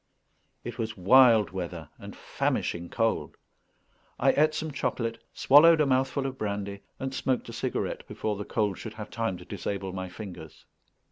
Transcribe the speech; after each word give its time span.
It 0.63 0.79
was 0.79 0.97
wild 0.97 1.51
weather 1.51 1.89
and 1.99 2.15
famishing 2.15 2.89
cold. 2.89 3.37
I 4.19 4.31
ate 4.31 4.55
some 4.55 4.71
chocolate, 4.71 5.23
swallowed 5.31 5.79
a 5.79 5.85
mouthful 5.85 6.25
of 6.25 6.39
brandy, 6.39 6.79
and 6.99 7.13
smoked 7.13 7.49
a 7.49 7.53
cigarette 7.53 8.07
before 8.07 8.35
the 8.35 8.43
cold 8.43 8.79
should 8.79 8.95
have 8.95 9.11
time 9.11 9.37
to 9.37 9.45
disable 9.45 9.93
my 9.93 10.09
fingers. 10.09 10.65